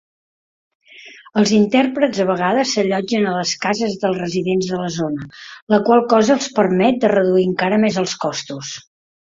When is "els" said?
1.41-1.51, 6.39-6.51, 8.05-8.19